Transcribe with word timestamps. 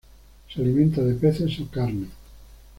Se 0.51 0.59
alimenta 0.59 1.03
de 1.03 1.13
peces 1.13 1.59
o 1.59 1.69
carne. 1.69 2.07